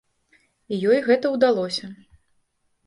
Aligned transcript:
І 0.71 0.79
ёй 0.93 0.99
гэта 1.11 1.33
ўдалося. 1.37 1.95